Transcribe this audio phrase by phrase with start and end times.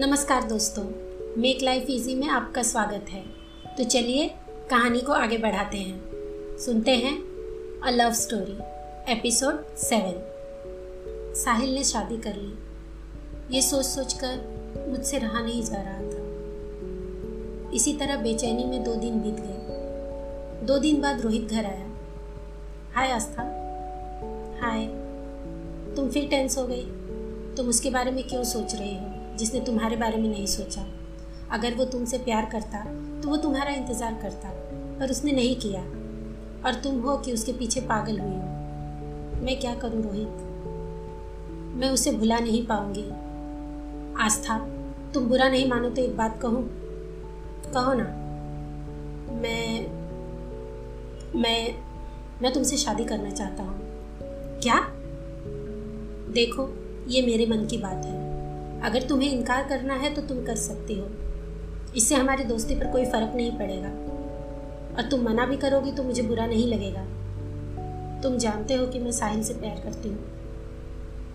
[0.00, 0.84] नमस्कार दोस्तों,
[1.40, 3.24] make life easy में आपका स्वागत है।
[3.76, 4.34] तो चलिए
[4.70, 6.00] कहानी को आगे बढ़ाते हैं।
[6.58, 7.18] सुनते हैं
[7.80, 8.52] a love story
[9.12, 10.14] episode seven
[11.34, 12.58] Sahil ने शादी कर ली।
[13.56, 14.36] ये सोच सोच कर
[14.88, 16.24] मुझसे रहा नहीं जा रहा था।
[17.74, 21.90] इसी तरह बेचैनी में दो दिन बीत गए। दो दिन बाद रोहित घर आया।
[22.94, 23.42] हाय आस्था।
[24.60, 24.86] हाय।
[25.96, 26.86] तुम फिर टेंस हो गई।
[27.56, 29.17] तुम उसके बारे में क्यों सोच रही हो?
[29.38, 30.86] जिसने तुम्हारे बारे में नहीं सोचा।
[31.50, 32.84] अगर वो तुमसे प्यार करता
[33.20, 34.50] तो वो तुम्हारा इंतज़ार करता,
[34.98, 35.80] पर उसने नहीं किया।
[36.60, 40.44] और तुम हो कि उसके पीछे पागल हुई हो। मैं क्या करूँ रोहित?
[41.74, 43.04] मैं उसे भुला नहीं पाऊँगी।
[44.22, 44.58] आस्था,
[45.14, 46.62] तुम बुरा नहीं मानो तो एक बात कहूँ।
[47.74, 48.04] कहो ना,
[49.34, 49.86] मैं
[51.36, 51.74] मैं
[52.42, 53.78] मैं तुमसे शादी करना चाहता हूँ।
[54.62, 54.80] क्या?
[56.32, 56.68] देखो,
[57.08, 58.27] ये मेरे मन की बात है।
[58.84, 61.06] अगर तुम्हें इनकार करना है तो तुम कर सकती हो।
[61.96, 63.88] इससे हमारी दोस्ती पर कोई फ़र्क नहीं पड़ेगा।
[64.96, 67.02] और तुम मना भी करोगी तो मुझे बुरा नहीं लगेगा।
[68.22, 70.18] तुम जानते हो कि मैं साहिल से प्यार करती हूँ।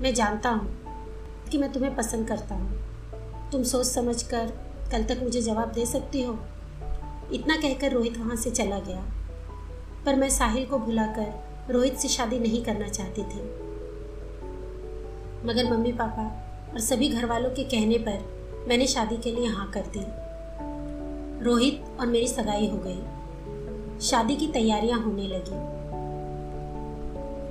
[0.00, 0.78] मैं जानता हूँ
[1.50, 2.84] कि मैं तुम्हें पसंद करता हूँ।
[3.52, 4.46] तुम सोच समझ कर
[4.92, 6.38] कल तक मुझे जवाब दे सकती हो।
[7.32, 9.04] इतना कहकर रोहित वहाँ से चला गया।
[10.06, 13.40] पर मैं साहिल को भुलाकर रोहित से शादी नहीं करना चाहती थी।
[15.46, 18.34] मगर मम्मी पापा और सभी घर वालों के कहने पर
[18.68, 20.24] मैंने शादी के लिए हाँ कर दी।
[21.44, 23.02] रोहित और मेरी सगाई हो गई।
[24.00, 25.74] शादी की तैयारियाँ होने लगी।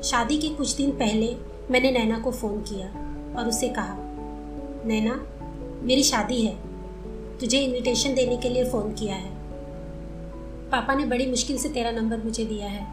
[0.08, 1.36] शादी के कुछ दिन पहले
[1.72, 2.88] मैंने नैना को फ़ोन किया
[3.40, 3.96] और उसे कहा,
[4.86, 5.28] नैना,
[5.84, 6.58] मेरी शादी है।
[7.40, 9.30] तुझे इनविटेशन देने के लिए फ़ोन किया है।
[10.70, 12.88] पापा ने बड़ी मुश्किल से तेरा नंबर मुझे दिया है।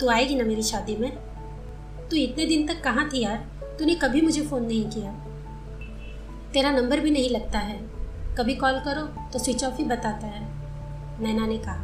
[0.00, 1.16] तू आएगी ना मेरी शादी में?
[2.10, 3.51] तू इतने दिन तक कहाँ थी यार?
[3.82, 5.12] तूने कभी मुझे फ़ोन नहीं किया।
[6.52, 7.78] तेरा नंबर भी नहीं लगता है।
[8.38, 10.48] कभी कॉल करो तो स्विच ऑफ़ ही बताता है,
[11.22, 11.82] नैना ने कहा।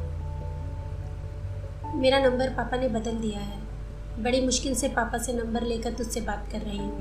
[1.95, 3.59] मेरा नंबर पापा ने बदल दिया है।
[4.23, 6.99] बड़ी मुश्किल से पापा से नंबर लेकर तुझसे बात कर रही हूँ।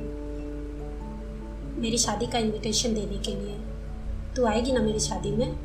[1.79, 3.55] मेरी शादी का इनविटेशन देने के लिए।
[4.35, 5.55] तू आएगी ना मेरी शादी में?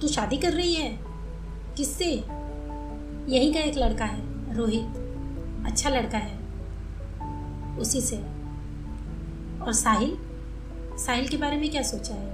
[0.00, 0.98] तू शादी कर रही है?
[1.76, 2.10] किससे?
[3.28, 4.86] यही का एक लड़का है, रोहित।
[5.66, 6.41] अच्छा लड़का है।
[7.78, 8.16] उसी से।
[9.62, 10.18] और साहिल?
[10.98, 12.30] साहिल के बारे में क्या सोचा है?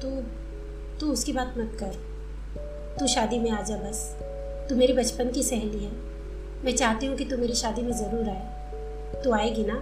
[0.00, 0.10] तू
[1.00, 2.10] तू उसकी बात मत कर।
[3.00, 4.16] तू शादी में आ जा बस।
[4.68, 5.92] तू मेरी बचपन की सहेली है।
[6.64, 8.60] मैं चाहती हूँ कि तू मेरी शादी में ज़रूर आए।
[9.24, 9.74] तू आएगी ना?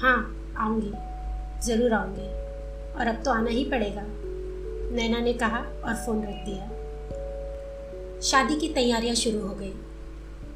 [0.00, 0.92] हाँ आऊँगी।
[1.66, 2.28] ज़रूर आऊँगी।
[2.92, 4.02] और अब तो आना ही पड़ेगा।
[4.94, 6.70] नैना ने कहा और फ़ोन रख दिया।
[8.20, 9.74] शादी की तैयारियाँ शुरू हो गई।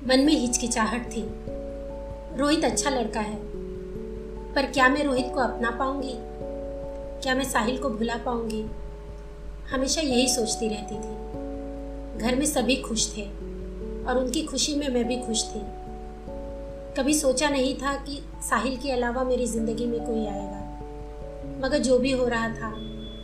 [0.06, 1.22] मन में हिचकिचाहट थी।
[2.38, 3.36] रोहित अच्छा लड़का है,
[4.54, 6.12] पर क्या मैं रोहित को अपना पाऊँगी?
[7.22, 8.64] क्या मैं साहिल को भुला पाऊँगी?
[9.70, 13.22] हमेशा यही सोचती रहती थी। घर में सभी खुश थे
[14.04, 15.60] और उनकी खुशी में मैं भी खुश थी।
[16.98, 21.98] कभी सोचा नहीं था कि साहिल के अलावा मेरी ज़िंदगी में कोई आएगा। मगर जो
[21.98, 22.70] भी हो रहा था,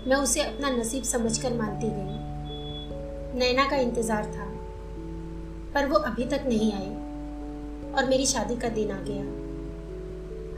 [0.06, 4.51] मैं उसे अपना नसीब समझकर मानती गई। नैना का इंतज़ार था।
[5.74, 7.12] पर वो अभी तक नहीं आई।
[7.92, 9.42] और मेरी शादी का दिन आ गया।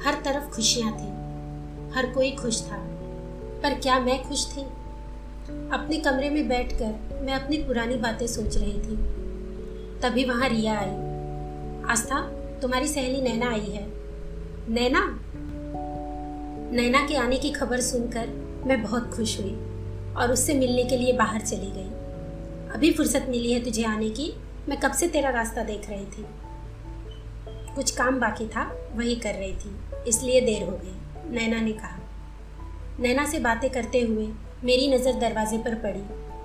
[0.04, 1.14] हर तरफ़ खुशियाँ थी।
[1.94, 2.76] हर कोई खुश था।
[3.62, 4.60] पर क्या मैं खुश थी?
[5.72, 8.96] अपने कमरे में बैठकर मैं अपनी पुरानी बातें सोच रही थी।
[10.00, 11.04] तभी वहाँ रिया आई।
[11.92, 12.20] आस्था,
[12.62, 13.86] तुम्हारी सहेली नैना आई है।
[14.68, 15.20] नैना?
[16.72, 18.28] नैना के आने की खबर सुनकर
[18.66, 19.52] मैं बहुत खुश हुई
[20.16, 21.90] और उससे मिलने के लिए बाहर चली गई।
[22.74, 24.32] अभी फुर्सत मिली है तुझे आने की?
[24.68, 26.26] मैं कब से तेरा रास्ता देख रही थी?
[27.74, 29.74] कुछ काम बाकी था, वही कर रही थी,
[30.08, 30.94] इसलिए देर हो गई,
[31.30, 31.98] नैना ने कहा।
[33.00, 34.26] नैना से बातें करते हुए
[34.64, 36.02] मेरी नज़र दरवाजे पर पड़ी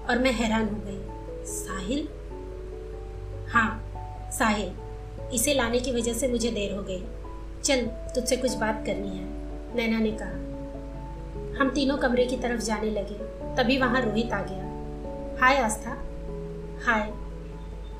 [0.10, 2.08] और मैं हैरान हो गई। साहिल?
[3.50, 4.72] हाँ साहिल,
[5.34, 7.04] इसे लाने की वजह से मुझे देर हो गई।
[7.64, 9.26] चल, तुझसे कुछ बात करनी है,
[9.76, 13.16] नैना ने कहा। हम तीनों कमरे की तरफ़ जाने लगे,
[13.56, 15.98] तभी वहाँ रोहित आ गया। हाय आस्था,
[16.86, 17.12] हाय।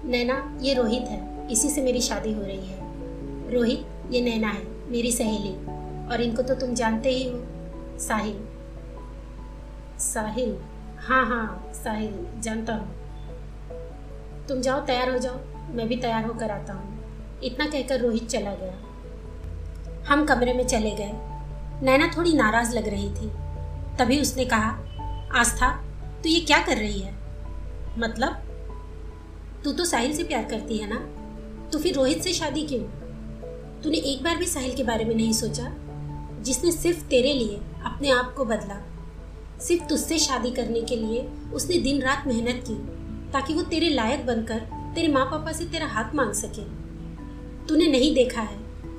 [0.06, 2.78] नैना, ये रोहित है। इसी से मेरी शादी हो रही है।
[3.54, 5.54] रोहित, ये नैना है, मेरी सहेली।
[6.08, 7.44] और इनको तो तुम जानते ही हो।
[8.00, 8.48] साहिल।
[10.00, 10.58] साहिल?
[10.98, 12.96] हाँ हाँ साहिल, जानता हूँ।
[14.48, 15.36] तुम जाओ, तैयार हो जाओ।
[15.72, 17.00] मैं भी तैयार होकर आता हूँ।
[17.44, 18.74] इतना कहकर रोहित चला गया।
[20.08, 21.12] हम कमरे में चले गए।
[21.86, 23.32] नैना थोड़ी नाराज़ लग रही थी।
[23.98, 24.80] तभी उसने कहा,
[25.32, 25.84] आस्था,
[26.24, 27.16] तू ये क्या कर रही है?
[27.98, 28.42] मतलब
[29.64, 31.16] तू तो साहिल से प्यार करती है ना?
[31.70, 32.82] तो फिर रोहित से शादी क्यों?
[33.82, 35.74] तूने एक बार भी साहिल के बारे में नहीं सोचा?
[36.42, 38.86] जिसने सिर्फ़ तेरे लिए अपने आप को बदला।
[39.60, 42.76] सिर्फ़ तुझसे शादी करने के लिए उसने दिन रात मेहनत की,
[43.32, 44.60] ताकि वो तेरे लायक बनकर
[44.96, 46.64] तेरे माँ पापा से तेरा हाथ मांग सके।
[47.68, 48.58] तूने नहीं देखा है,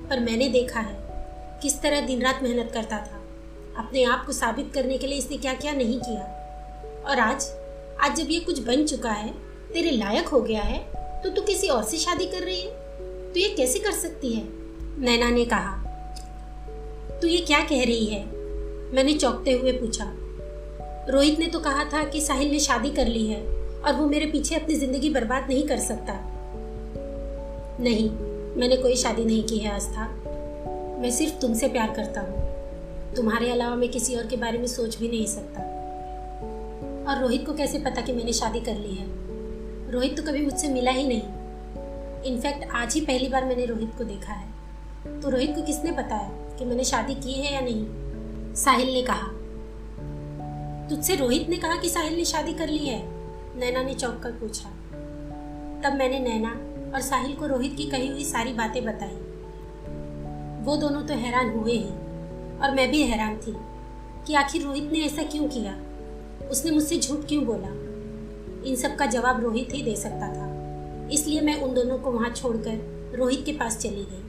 [0.08, 0.96] पर मैंने देखा है
[1.62, 3.24] किस तरह दिन रात मेहनत करता था।
[3.76, 6.22] अपने आप को साबित करने के लिए इसने क्या क्या नहीं किया?
[7.06, 7.50] और आज?
[8.00, 10.78] आज जब ये कुछ बन चुका है तेरे लायक हो गया है
[11.22, 12.70] तो तू किसी और से शादी कर रही है?
[13.32, 14.44] तू ये कैसे कर सकती है?
[14.98, 15.76] नैना ने कहा।
[17.22, 18.24] तू ये क्या कह रही है?
[18.94, 20.12] मैंने चौंकते हुए पूछा।
[21.10, 23.42] रोहित ने तो कहा था कि साहिल ने शादी कर ली है
[23.80, 26.14] और वो मेरे पीछे अपनी ज़िंदगी बर्बाद नहीं कर सकता।
[27.80, 28.10] नहीं,
[28.56, 30.06] मैंने कोई शादी नहीं की है, आस्था।
[31.00, 34.98] मैं सिर्फ़ तुमसे प्यार करता हूँ। तुम्हारे अलावा मैं किसी और के बारे में सोच
[34.98, 35.62] भी नहीं सकता।
[37.08, 39.29] और रोहित को कैसे पता कि मैंने शादी कर ली है?
[39.90, 41.22] रोहित तो कभी मुझसे मिला ही नहीं।
[42.22, 44.48] इनफैक्ट आज ही पहली बार मैंने रोहित को देखा है।
[45.20, 47.86] तो रोहित को किसने बताया कि मैंने शादी की है या नहीं?
[48.54, 49.28] साहिल ने कहा।
[50.88, 53.08] तुझसे रोहित ने कहा कि साहिल ने शादी कर ली है?
[53.58, 54.68] नैना ने चौंक कर पूछा।
[55.84, 56.50] तब मैंने नैना
[56.94, 59.16] और साहिल को रोहित की कही हुई सारी बातें बताई।
[60.64, 61.90] वो दोनों तो हैरान हुए ही
[62.58, 63.56] और मैं भी हैरान थी
[64.26, 65.76] कि आखिर रोहित ने ऐसा क्यों किया?
[66.50, 67.89] उसने मुझसे झूठ क्यों बोला?
[68.64, 70.60] इन सब का जवाब रोहित ही दे सकता था।
[71.12, 74.26] इसलिए मैं उन दोनों को वहाँ छोड़कर रोहित के पास चली गई।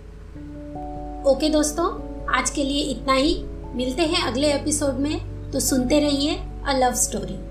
[1.31, 3.44] ओके दोस्तों, आज के लिए इतना ही।
[3.75, 6.36] मिलते हैं अगले एपिसोड में। तो सुनते रहिए
[6.66, 7.50] अ लव स्टोरी